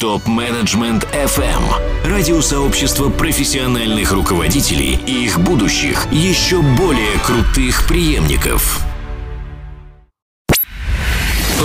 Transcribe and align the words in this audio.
Топ-менеджмент 0.00 1.06
FM. 1.12 1.62
Радиосообщество 2.06 3.10
профессиональных 3.10 4.12
руководителей 4.12 4.98
и 5.06 5.26
их 5.26 5.38
будущих, 5.38 6.10
еще 6.10 6.62
более 6.62 7.18
крутых 7.22 7.86
преемников. 7.86 8.89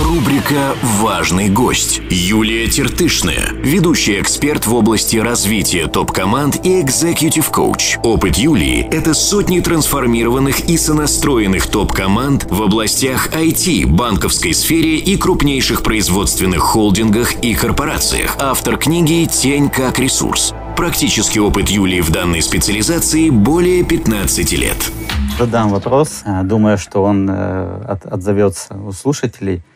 Рубрика 0.04 0.74
«Важный 1.00 1.48
гость». 1.48 2.02
Юлия 2.10 2.68
Тертышная, 2.68 3.52
ведущий 3.54 4.20
эксперт 4.20 4.66
в 4.66 4.74
области 4.74 5.16
развития 5.16 5.86
топ-команд 5.86 6.66
и 6.66 6.82
экзекьютив 6.82 7.48
коуч. 7.48 7.96
Опыт 8.02 8.36
Юлии– 8.36 8.86
это 8.92 9.14
сотни 9.14 9.60
трансформированных 9.60 10.68
и 10.68 10.76
сонастроенных 10.76 11.68
топ-команд 11.68 12.46
в 12.50 12.62
областях 12.62 13.30
IT, 13.32 13.86
банковской 13.86 14.52
сфере 14.52 14.98
и 14.98 15.16
крупнейших 15.16 15.82
производственных 15.82 16.60
холдингах 16.60 17.36
и 17.36 17.54
корпорациях. 17.54 18.36
Автор 18.38 18.76
книги 18.76 19.24
«Тень 19.24 19.70
как 19.70 19.98
ресурс». 19.98 20.52
Практический 20.76 21.40
опыт 21.40 21.70
Юлии 21.70 22.02
в 22.02 22.10
данной 22.10 22.42
специализации 22.42 23.30
более 23.30 23.82
15 23.82 24.52
лет. 24.58 24.92
Задам 25.38 25.70
вопрос. 25.70 26.22
Думаю, 26.44 26.76
что 26.76 27.02
он 27.02 27.30
э, 27.30 27.96
отзовется 28.04 28.74
у 28.74 28.92
слушателей– 28.92 29.62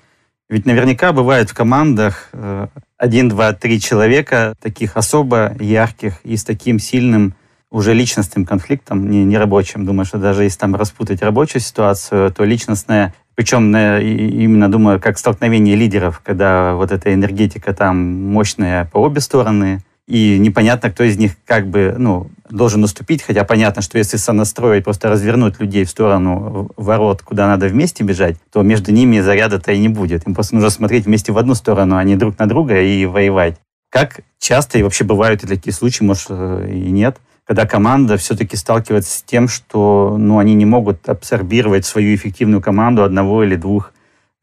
ведь 0.51 0.67
наверняка 0.67 1.13
бывает 1.13 1.49
в 1.49 1.55
командах 1.55 2.29
э, 2.33 2.67
один, 2.99 3.29
два, 3.29 3.53
три 3.53 3.81
человека, 3.81 4.55
таких 4.61 4.97
особо 4.97 5.57
ярких 5.61 6.15
и 6.25 6.37
с 6.37 6.43
таким 6.43 6.81
сильным 6.81 7.35
уже 7.71 7.95
личностным 7.95 8.45
конфликтом, 8.45 9.09
не, 9.09 9.25
не 9.25 9.39
рабочим. 9.39 9.87
Думаю, 9.87 10.05
что 10.05 10.19
даже 10.19 10.43
если 10.43 10.59
там 10.59 10.75
распутать 10.75 11.23
рабочую 11.23 11.63
ситуацию, 11.63 12.33
то 12.33 12.43
личностная, 12.43 13.15
причем 13.37 13.75
именно, 13.77 14.69
думаю, 14.69 14.99
как 14.99 15.19
столкновение 15.19 15.77
лидеров, 15.77 16.21
когда 16.25 16.75
вот 16.75 16.91
эта 16.91 17.15
энергетика 17.15 17.73
там 17.73 17.97
мощная 18.33 18.87
по 18.87 18.99
обе 18.99 19.21
стороны, 19.21 19.85
и 20.09 20.37
непонятно, 20.37 20.91
кто 20.91 21.05
из 21.05 21.17
них 21.17 21.37
как 21.45 21.69
бы, 21.69 21.95
ну, 21.97 22.29
должен 22.51 22.85
уступить, 22.85 23.23
хотя 23.23 23.45
понятно, 23.45 23.83
что 23.83 23.99
если 23.99 24.17
сонастроить, 24.17 24.85
просто 24.85 25.09
развернуть 25.09 25.61
людей 25.61 25.85
в 25.85 25.91
сторону 25.91 26.71
ворот, 26.77 27.23
куда 27.23 27.47
надо 27.47 27.67
вместе 27.69 28.05
бежать, 28.05 28.37
то 28.53 28.63
между 28.63 28.93
ними 28.93 29.21
заряда-то 29.21 29.73
и 29.73 29.79
не 29.79 29.89
будет. 29.89 30.27
Им 30.27 30.35
просто 30.35 30.55
нужно 30.55 30.71
смотреть 30.71 31.07
вместе 31.07 31.33
в 31.33 31.39
одну 31.39 31.55
сторону, 31.55 31.97
а 31.97 32.05
не 32.05 32.17
друг 32.17 32.39
на 32.39 32.47
друга 32.47 32.81
и 32.81 33.07
воевать. 33.07 33.57
Как 33.91 34.21
часто 34.39 34.79
и 34.79 34.83
вообще 34.83 35.05
бывают 35.05 35.43
и 35.43 35.47
такие 35.47 35.73
случаи, 35.73 36.05
может, 36.05 36.27
э, 36.31 36.69
и 36.71 36.91
нет, 36.91 37.19
когда 37.45 37.67
команда 37.67 38.17
все-таки 38.17 38.57
сталкивается 38.57 39.19
с 39.19 39.23
тем, 39.23 39.49
что 39.49 40.17
ну, 40.17 40.39
они 40.39 40.55
не 40.55 40.67
могут 40.67 41.09
абсорбировать 41.09 41.85
свою 41.85 42.15
эффективную 42.15 42.63
команду 42.63 43.03
одного 43.03 43.43
или 43.43 43.57
двух 43.57 43.93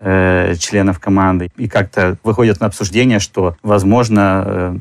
э, 0.01 0.55
членов 0.59 0.99
команды. 0.99 1.49
И 1.55 1.69
как-то 1.69 2.17
выходят 2.23 2.59
на 2.59 2.67
обсуждение, 2.67 3.19
что, 3.19 3.55
возможно, 3.63 4.43
э, 4.45 4.77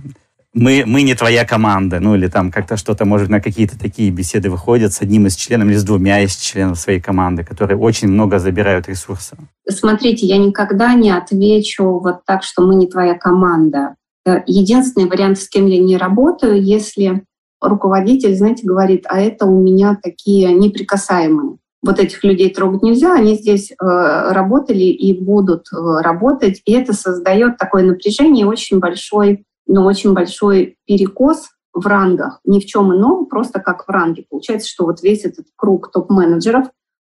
мы, 0.56 0.84
мы 0.86 1.02
не 1.02 1.14
твоя 1.14 1.44
команда, 1.44 2.00
ну 2.00 2.14
или 2.14 2.28
там 2.28 2.50
как-то 2.50 2.78
что-то, 2.78 3.04
может, 3.04 3.28
на 3.28 3.40
какие-то 3.40 3.78
такие 3.78 4.10
беседы 4.10 4.48
выходят 4.48 4.92
с 4.92 5.02
одним 5.02 5.26
из 5.26 5.36
членов 5.36 5.68
или 5.68 5.76
с 5.76 5.84
двумя 5.84 6.22
из 6.22 6.34
членов 6.34 6.78
своей 6.78 6.98
команды, 6.98 7.44
которые 7.44 7.78
очень 7.78 8.08
много 8.08 8.38
забирают 8.38 8.88
ресурсов. 8.88 9.38
Смотрите, 9.68 10.26
я 10.26 10.38
никогда 10.38 10.94
не 10.94 11.10
отвечу 11.10 11.84
вот 11.84 12.24
так, 12.24 12.42
что 12.42 12.62
мы 12.66 12.74
не 12.74 12.86
твоя 12.86 13.14
команда. 13.14 13.96
Э, 14.24 14.38
единственный 14.46 15.08
вариант, 15.08 15.38
с 15.38 15.48
кем 15.48 15.66
я 15.66 15.78
не 15.78 15.98
работаю, 15.98 16.62
если 16.62 17.22
руководитель, 17.60 18.34
знаете, 18.34 18.66
говорит, 18.66 19.04
а 19.08 19.20
это 19.20 19.44
у 19.44 19.60
меня 19.60 19.98
такие 20.02 20.54
неприкасаемые. 20.54 21.58
Вот 21.82 22.00
этих 22.00 22.24
людей 22.24 22.48
трогать 22.48 22.82
нельзя, 22.82 23.12
они 23.12 23.34
здесь 23.34 23.72
э, 23.72 23.74
работали 23.78 24.84
и 24.84 25.12
будут 25.12 25.66
э, 25.70 26.00
работать, 26.00 26.62
и 26.64 26.72
это 26.72 26.94
создает 26.94 27.58
такое 27.58 27.84
напряжение 27.84 28.46
очень 28.46 28.78
большой 28.78 29.44
но 29.67 29.84
очень 29.84 30.12
большой 30.12 30.77
перекос 30.86 31.50
в 31.72 31.86
рангах, 31.86 32.41
ни 32.45 32.61
в 32.61 32.67
чем 32.67 32.95
ином, 32.95 33.27
просто 33.27 33.61
как 33.61 33.86
в 33.86 33.91
ранге. 33.91 34.25
Получается, 34.28 34.69
что 34.69 34.84
вот 34.84 35.03
весь 35.03 35.25
этот 35.25 35.47
круг 35.56 35.91
топ-менеджеров, 35.92 36.69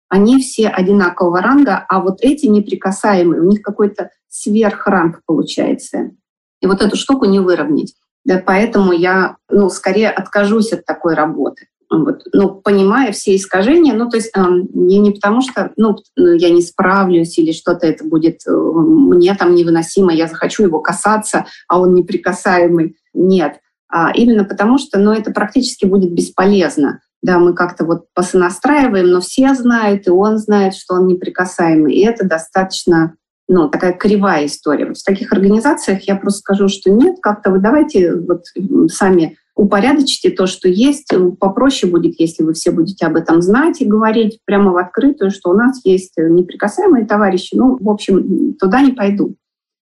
они 0.08 0.40
все 0.40 0.68
одинакового 0.68 1.40
ранга, 1.40 1.84
а 1.88 2.00
вот 2.00 2.18
эти 2.20 2.46
неприкасаемые, 2.46 3.40
у 3.40 3.48
них 3.48 3.62
какой-то 3.62 4.10
сверхранг 4.28 5.22
получается. 5.26 6.12
И 6.60 6.66
вот 6.66 6.82
эту 6.82 6.96
штуку 6.96 7.26
не 7.26 7.40
выровнять. 7.40 7.94
Да, 8.24 8.42
поэтому 8.44 8.92
я 8.92 9.36
ну, 9.48 9.68
скорее 9.68 10.10
откажусь 10.10 10.72
от 10.72 10.84
такой 10.84 11.14
работы. 11.14 11.68
Вот, 11.88 12.22
ну, 12.32 12.50
понимая 12.50 13.12
все 13.12 13.36
искажения, 13.36 13.94
ну, 13.94 14.10
то 14.10 14.16
есть 14.16 14.30
э, 14.36 14.40
не, 14.74 14.98
не 14.98 15.12
потому 15.12 15.40
что 15.40 15.72
ну, 15.76 15.96
я 16.16 16.50
не 16.50 16.60
справлюсь 16.60 17.38
или 17.38 17.52
что-то 17.52 17.86
это 17.86 18.04
будет 18.04 18.40
э, 18.46 18.50
мне 18.52 19.34
там 19.34 19.54
невыносимо, 19.54 20.12
я 20.12 20.26
захочу 20.26 20.64
его 20.64 20.80
касаться, 20.80 21.46
а 21.68 21.80
он 21.80 21.94
неприкасаемый. 21.94 22.96
Нет. 23.14 23.60
А 23.88 24.10
именно 24.12 24.44
потому 24.44 24.78
что 24.78 24.98
ну, 24.98 25.12
это 25.12 25.30
практически 25.30 25.86
будет 25.86 26.12
бесполезно. 26.12 27.00
Да, 27.22 27.38
мы 27.38 27.54
как-то 27.54 27.84
вот 27.84 28.06
посонастраиваем, 28.14 29.10
но 29.10 29.20
все 29.20 29.54
знают, 29.54 30.06
и 30.06 30.10
он 30.10 30.38
знает, 30.38 30.74
что 30.74 30.94
он 30.94 31.06
неприкасаемый. 31.06 31.94
И 31.94 32.04
это 32.04 32.26
достаточно 32.26 33.14
ну, 33.48 33.68
такая 33.68 33.92
кривая 33.92 34.46
история. 34.46 34.86
Вот 34.86 34.98
в 34.98 35.04
таких 35.04 35.32
организациях 35.32 36.02
я 36.02 36.16
просто 36.16 36.40
скажу, 36.40 36.68
что 36.68 36.90
нет, 36.90 37.16
как-то 37.22 37.50
вы 37.50 37.60
давайте 37.60 38.14
вот 38.14 38.44
сами 38.90 39.38
упорядочите 39.56 40.30
то, 40.30 40.46
что 40.46 40.68
есть. 40.68 41.12
Попроще 41.40 41.90
будет, 41.90 42.20
если 42.20 42.44
вы 42.44 42.52
все 42.52 42.70
будете 42.70 43.06
об 43.06 43.16
этом 43.16 43.42
знать 43.42 43.80
и 43.80 43.86
говорить 43.86 44.40
прямо 44.44 44.72
в 44.72 44.76
открытую, 44.76 45.30
что 45.30 45.50
у 45.50 45.54
нас 45.54 45.80
есть 45.84 46.12
неприкасаемые 46.16 47.06
товарищи. 47.06 47.56
Ну, 47.56 47.76
в 47.80 47.88
общем, 47.88 48.54
туда 48.54 48.82
не 48.82 48.92
пойду. 48.92 49.34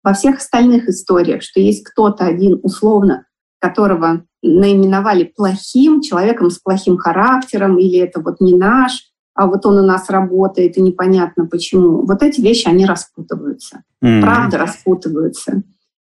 Во 0.03 0.15
всех 0.15 0.37
остальных 0.37 0.88
историях, 0.88 1.43
что 1.43 1.60
есть 1.60 1.82
кто-то 1.82 2.25
один 2.25 2.60
условно, 2.62 3.26
которого 3.59 4.22
наименовали 4.41 5.25
плохим, 5.25 6.00
человеком 6.00 6.50
с 6.50 6.59
плохим 6.59 6.97
характером, 6.97 7.78
или 7.78 7.99
это 7.99 8.21
вот 8.21 8.41
не 8.41 8.55
наш, 8.55 9.10
а 9.34 9.47
вот 9.47 9.66
он 9.66 9.78
у 9.78 9.82
нас 9.82 10.09
работает, 10.09 10.78
и 10.78 10.81
непонятно 10.81 11.47
почему. 11.47 12.06
Вот 12.06 12.22
эти 12.22 12.41
вещи, 12.41 12.69
они 12.69 12.87
распутываются. 12.87 13.82
Mm-hmm. 14.03 14.21
Правда 14.21 14.59
распутываются. 14.59 15.62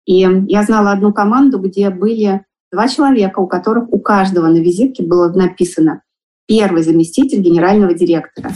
И 0.07 0.29
я 0.49 0.63
знала 0.65 0.91
одну 0.91 1.13
команду, 1.13 1.59
где 1.59 1.91
были 1.91 2.45
два 2.75 2.89
человека, 2.89 3.39
у 3.39 3.47
которых 3.47 3.93
у 3.93 3.99
каждого 4.01 4.49
на 4.49 4.59
визитке 4.59 5.05
было 5.05 5.33
написано 5.33 6.03
«первый 6.47 6.83
заместитель 6.83 7.41
генерального 7.41 7.95
директора». 7.95 8.51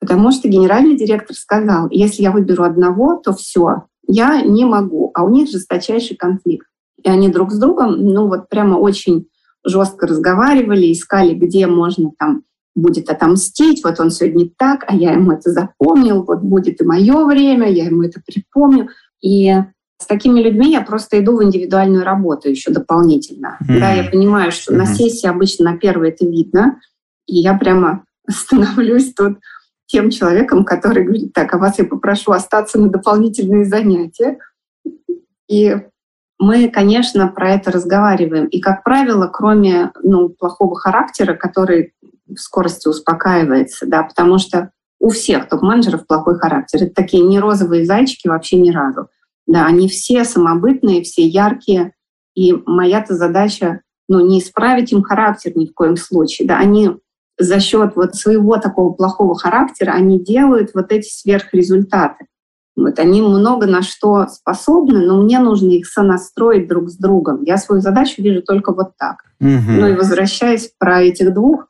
Потому 0.00 0.30
что 0.32 0.48
генеральный 0.48 0.96
директор 0.96 1.34
сказал, 1.34 1.88
если 1.90 2.22
я 2.22 2.30
выберу 2.30 2.62
одного, 2.62 3.16
то 3.16 3.32
все, 3.32 3.84
я 4.06 4.42
не 4.42 4.64
могу. 4.64 5.10
А 5.14 5.24
у 5.24 5.30
них 5.30 5.48
жесточайший 5.48 6.16
конфликт. 6.16 6.66
И 7.02 7.08
они 7.08 7.28
друг 7.28 7.50
с 7.50 7.58
другом, 7.58 8.00
ну 8.00 8.28
вот 8.28 8.48
прямо 8.48 8.76
очень 8.76 9.26
жестко 9.64 10.06
разговаривали, 10.06 10.92
искали, 10.92 11.34
где 11.34 11.66
можно 11.66 12.12
там 12.18 12.42
будет 12.74 13.08
отомстить, 13.08 13.82
вот 13.84 13.98
он 13.98 14.10
сегодня 14.10 14.50
так, 14.56 14.84
а 14.86 14.94
я 14.94 15.12
ему 15.12 15.32
это 15.32 15.50
запомнил, 15.50 16.22
вот 16.24 16.40
будет 16.40 16.80
и 16.80 16.84
мое 16.84 17.24
время, 17.24 17.70
я 17.70 17.86
ему 17.86 18.02
это 18.02 18.20
припомню. 18.24 18.88
И 19.22 19.54
с 20.04 20.06
такими 20.06 20.40
людьми 20.40 20.70
я 20.70 20.82
просто 20.82 21.18
иду 21.18 21.38
в 21.38 21.42
индивидуальную 21.42 22.04
работу 22.04 22.50
еще 22.50 22.70
дополнительно. 22.70 23.56
Mm-hmm. 23.62 23.80
Да, 23.80 23.92
я 23.92 24.04
понимаю, 24.04 24.52
что 24.52 24.72
mm-hmm. 24.72 24.76
на 24.76 24.86
сессии 24.86 25.26
обычно 25.26 25.70
на 25.70 25.78
первой 25.78 26.10
это 26.10 26.26
видно, 26.26 26.78
и 27.26 27.36
я 27.36 27.54
прямо 27.54 28.04
становлюсь 28.30 29.14
тут 29.14 29.38
тем 29.86 30.10
человеком, 30.10 30.64
который 30.64 31.04
говорит, 31.04 31.32
так, 31.32 31.54
а 31.54 31.58
вас 31.58 31.78
я 31.78 31.86
попрошу 31.86 32.32
остаться 32.32 32.78
на 32.78 32.90
дополнительные 32.90 33.64
занятия. 33.64 34.38
И 35.48 35.74
мы, 36.38 36.68
конечно, 36.68 37.28
про 37.28 37.52
это 37.52 37.72
разговариваем. 37.72 38.46
И, 38.46 38.60
как 38.60 38.84
правило, 38.84 39.26
кроме 39.26 39.90
ну, 40.02 40.28
плохого 40.28 40.76
характера, 40.76 41.34
который 41.34 41.94
в 42.26 42.36
скорости 42.36 42.88
успокаивается, 42.88 43.86
да, 43.86 44.02
потому 44.02 44.38
что 44.38 44.70
у 45.00 45.08
всех 45.08 45.48
топ-менеджеров 45.48 46.06
плохой 46.06 46.38
характер. 46.38 46.82
Это 46.82 46.94
такие 46.94 47.22
не 47.22 47.40
розовые 47.40 47.86
зайчики 47.86 48.28
вообще 48.28 48.56
ни 48.56 48.70
разу. 48.70 49.08
Да, 49.46 49.66
они 49.66 49.88
все 49.88 50.24
самобытные, 50.24 51.02
все 51.02 51.26
яркие. 51.26 51.92
И 52.34 52.52
моя-то 52.52 53.14
задача 53.14 53.80
ну, 54.08 54.26
не 54.26 54.40
исправить 54.40 54.92
им 54.92 55.02
характер 55.02 55.52
ни 55.54 55.66
в 55.66 55.74
коем 55.74 55.96
случае. 55.96 56.48
Да, 56.48 56.58
они 56.58 56.90
за 57.38 57.60
счет 57.60 57.96
вот 57.96 58.14
своего 58.14 58.58
такого 58.58 58.92
плохого 58.92 59.36
характера, 59.36 59.92
они 59.92 60.20
делают 60.20 60.70
вот 60.74 60.92
эти 60.92 61.08
сверхрезультаты. 61.08 62.26
Вот 62.76 62.98
они 62.98 63.22
много 63.22 63.66
на 63.66 63.82
что 63.82 64.26
способны, 64.26 65.06
но 65.06 65.22
мне 65.22 65.38
нужно 65.38 65.70
их 65.70 65.86
сонастроить 65.86 66.68
друг 66.68 66.90
с 66.90 66.96
другом. 66.96 67.42
Я 67.42 67.56
свою 67.56 67.80
задачу 67.80 68.20
вижу 68.22 68.42
только 68.42 68.72
вот 68.72 68.96
так. 68.98 69.18
Угу. 69.40 69.48
Ну 69.68 69.88
и 69.88 69.96
возвращаясь 69.96 70.72
про 70.78 71.02
этих 71.02 71.32
двух, 71.32 71.68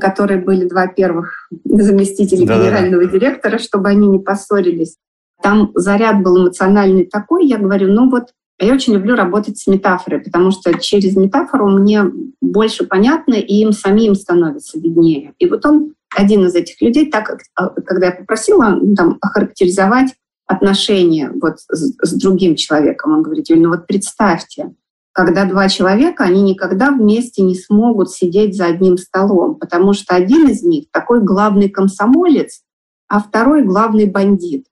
которые 0.00 0.40
были 0.40 0.66
два 0.66 0.86
первых 0.86 1.48
заместителя 1.64 2.46
да, 2.46 2.58
генерального 2.58 3.04
да. 3.04 3.10
директора, 3.10 3.58
чтобы 3.58 3.88
они 3.88 4.08
не 4.08 4.18
поссорились. 4.18 4.96
Там 5.42 5.72
заряд 5.74 6.22
был 6.22 6.38
эмоциональный 6.38 7.04
такой, 7.04 7.46
я 7.46 7.58
говорю, 7.58 7.92
ну 7.92 8.10
вот, 8.10 8.30
я 8.58 8.72
очень 8.72 8.94
люблю 8.94 9.14
работать 9.14 9.58
с 9.58 9.66
метафорой, 9.66 10.20
потому 10.20 10.50
что 10.50 10.78
через 10.78 11.14
метафору 11.14 11.68
мне 11.68 12.04
больше 12.40 12.86
понятно, 12.86 13.34
и 13.34 13.54
им 13.56 13.72
самим 13.72 14.14
становится 14.14 14.78
виднее. 14.78 15.34
И 15.38 15.46
вот 15.46 15.66
он, 15.66 15.94
один 16.14 16.46
из 16.46 16.54
этих 16.54 16.80
людей, 16.80 17.10
так 17.10 17.38
а, 17.54 17.68
когда 17.68 18.06
я 18.06 18.12
попросила 18.12 18.78
ну, 18.80 18.94
там, 18.94 19.18
охарактеризовать 19.20 20.14
отношения 20.46 21.30
вот 21.40 21.60
с, 21.60 21.96
с 22.00 22.12
другим 22.14 22.56
человеком, 22.56 23.12
он 23.12 23.22
говорит, 23.22 23.46
ну 23.50 23.68
вот 23.68 23.86
представьте, 23.86 24.72
когда 25.16 25.46
два 25.46 25.68
человека, 25.68 26.24
они 26.24 26.42
никогда 26.42 26.90
вместе 26.90 27.42
не 27.42 27.54
смогут 27.54 28.10
сидеть 28.10 28.54
за 28.54 28.66
одним 28.66 28.98
столом, 28.98 29.54
потому 29.54 29.92
что 29.92 30.14
один 30.14 30.48
из 30.48 30.62
них 30.62 30.86
такой 30.90 31.22
главный 31.22 31.70
комсомолец, 31.70 32.62
а 33.08 33.20
второй 33.20 33.64
главный 33.64 34.06
бандит. 34.06 34.66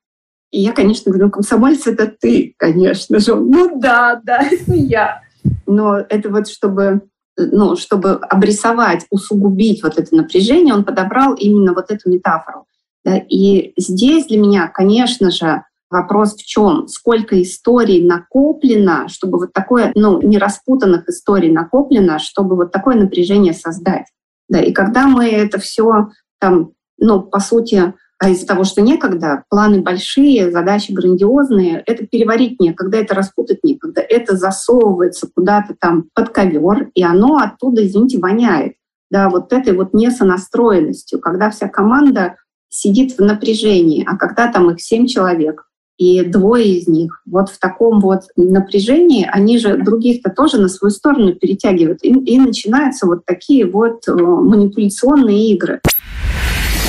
И 0.55 0.61
я, 0.61 0.73
конечно, 0.73 1.11
говорю, 1.11 1.27
«Ну, 1.27 1.31
комсомолец— 1.33 1.85
это 1.89 2.07
ты, 2.07 2.55
конечно 2.59 3.19
же. 3.19 3.35
Ну 3.35 3.81
да, 3.81 4.21
да, 4.23 4.39
это 4.53 4.73
я. 4.73 5.23
Но 5.67 5.97
это 5.97 6.31
вот 6.31 6.47
чтобы 6.47 7.03
ну, 7.37 7.75
чтобы 7.75 8.13
обрисовать, 8.13 9.05
усугубить 9.11 9.83
вот 9.83 9.99
это 9.99 10.15
напряжение, 10.15 10.73
он 10.73 10.85
подобрал 10.85 11.35
именно 11.35 11.75
вот 11.75 11.91
эту 11.91 12.09
метафору. 12.09 12.67
Да? 13.05 13.17
И 13.17 13.73
здесь 13.77 14.27
для 14.27 14.39
меня, 14.39 14.69
конечно 14.69 15.33
же, 15.33 15.65
вопрос 15.91 16.37
в 16.37 16.47
чем? 16.47 16.87
Сколько 16.87 17.43
историй 17.43 18.07
накоплено, 18.07 19.09
чтобы 19.09 19.39
вот 19.39 19.53
такое, 19.53 19.91
ну, 19.97 20.23
не 20.23 20.39
распутанных 20.39 21.09
историй 21.09 21.51
накоплено, 21.51 22.21
чтобы 22.21 22.55
вот 22.55 22.71
такое 22.71 22.95
напряжение 22.95 23.55
создать. 23.55 24.07
Да, 24.49 24.61
и 24.61 24.71
когда 24.71 25.09
мы 25.09 25.29
это 25.29 25.59
все 25.59 26.11
там, 26.39 26.71
ну, 26.99 27.23
по 27.23 27.41
сути, 27.41 27.95
а 28.19 28.31
из-за 28.31 28.47
того, 28.47 28.65
что 28.65 28.81
некогда, 28.81 29.45
планы 29.49 29.83
большие, 29.83 30.51
задачи 30.51 30.93
грандиозные, 30.93 31.83
это 31.87 32.07
переварить 32.07 32.61
некогда, 32.61 32.99
это 32.99 33.15
распутать 33.15 33.65
некогда, 33.65 34.01
это 34.01 34.37
засовывается 34.37 35.29
куда-то 35.35 35.75
там 35.79 36.09
под 36.15 36.31
ковер, 36.31 36.91
и 36.95 37.03
оно 37.03 37.39
оттуда, 37.39 37.85
извините, 37.85 38.19
воняет. 38.19 38.75
Да, 39.11 39.29
вот 39.29 39.53
этой 39.53 39.75
вот 39.75 39.95
несонастроенностью, 39.95 41.21
когда 41.21 41.51
вся 41.51 41.69
команда 41.69 42.37
сидит 42.69 43.17
в 43.17 43.21
напряжении, 43.21 44.05
а 44.09 44.17
когда 44.17 44.51
там 44.51 44.71
их 44.71 44.81
семь 44.81 45.07
человек, 45.07 45.67
и 45.97 46.25
двое 46.25 46.79
из 46.79 46.89
них 46.89 47.23
вот 47.25 47.51
в 47.51 47.59
таком 47.59 48.01
вот 48.01 48.23
напряжении, 48.37 49.29
они 49.31 49.59
же 49.59 49.77
других-то 49.77 50.31
тоже 50.31 50.59
на 50.59 50.69
свою 50.69 50.91
сторону 50.91 51.35
перетягивают. 51.35 52.01
И, 52.03 52.09
и 52.09 52.39
начинаются 52.39 53.07
вот 53.07 53.25
такие 53.25 53.65
вот 53.67 54.09
э, 54.09 54.13
манипуляционные 54.13 55.51
игры. 55.51 55.81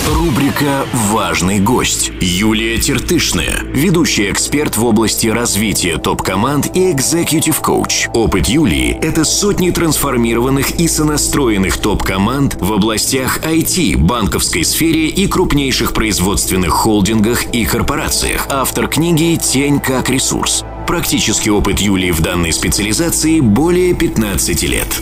Рубрика 0.08 0.86
«Важный 0.94 1.60
гость». 1.60 2.12
Юлия 2.22 2.78
Тертышная, 2.78 3.64
ведущий 3.74 4.30
эксперт 4.30 4.78
в 4.78 4.86
области 4.86 5.26
развития 5.26 5.98
топ-команд 5.98 6.76
и 6.76 6.92
экзекьютив 6.92 7.60
коуч. 7.60 8.08
Опыт 8.14 8.48
Юлии– 8.48 9.00
это 9.02 9.26
сотни 9.26 9.72
трансформированных 9.72 10.80
и 10.80 10.88
сонастроенных 10.88 11.78
топ-команд 11.78 12.56
в 12.62 12.74
областях 12.74 13.40
IT, 13.40 13.98
банковской 13.98 14.64
сфере 14.64 15.08
и 15.08 15.26
крупнейших 15.26 15.94
производственных 15.94 16.74
холдингах 16.74 17.46
и 17.46 17.66
корпорациях. 17.66 18.46
Автор 18.52 18.88
книги 18.88 19.40
«Тень 19.42 19.80
как 19.80 20.10
ресурс». 20.12 20.64
Практический 20.86 21.50
опыт 21.50 21.80
Юлии 21.80 22.12
в 22.12 22.22
данной 22.22 22.54
специализации 22.54 23.40
более 23.40 23.96
15 23.96 24.64
лет. 24.64 25.02